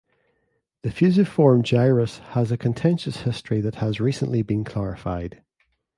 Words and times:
The 0.81 0.89
fusiform 0.89 1.61
gyrus 1.61 2.21
has 2.29 2.51
a 2.51 2.57
contentious 2.57 3.17
history 3.17 3.61
that 3.61 3.75
has 3.75 3.99
recently 3.99 4.41
been 4.41 4.63
clarified. 4.63 5.43